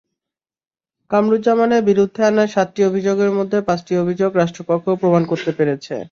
কামরুজ্জামানের 1.11 1.81
বিরুদ্ধে 1.83 2.21
আনা 2.23 2.43
সাতটি 2.47 2.81
অভিযোগের 2.85 3.31
মধ্যে 3.31 3.57
পাঁচটি 3.61 3.93
অভিযোগ 3.97 4.31
রাষ্ট্রপক্ষ 4.35 4.85
প্রমাণ 5.01 5.23
করতে 5.25 5.51
পেরেছে। 5.57 5.95